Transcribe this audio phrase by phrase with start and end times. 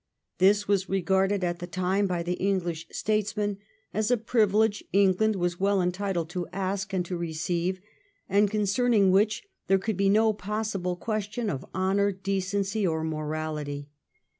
[0.39, 3.59] This was regarded at the time by English statesmen
[3.93, 7.79] as a privilege England was well entitled to ask and to receive,
[8.27, 13.89] and concerning which there could be no possible question of honour, decency, or morality.